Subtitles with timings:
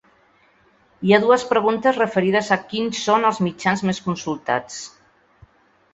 [1.09, 4.81] Hi ha dues preguntes referides a quins són els mitjans més consultats.